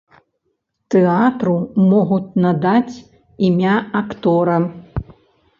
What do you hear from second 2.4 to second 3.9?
надаць імя